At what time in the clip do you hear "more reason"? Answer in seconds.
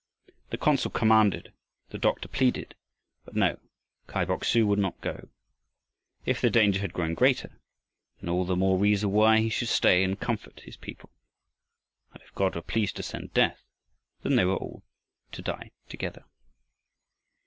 8.55-9.11